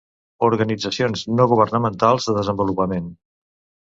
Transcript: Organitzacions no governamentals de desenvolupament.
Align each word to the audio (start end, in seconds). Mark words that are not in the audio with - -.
Organitzacions 0.45 1.23
no 1.33 1.47
governamentals 1.53 2.31
de 2.31 2.37
desenvolupament. 2.39 3.17